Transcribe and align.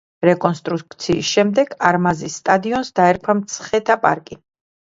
რეკონსტრუქციის 0.27 1.27
შემდეგ 1.33 1.75
არმაზის 1.91 2.39
სტადიონს 2.41 2.91
დაერქვა 3.01 3.37
მცხეთა 3.43 4.01
პარკი. 4.09 4.41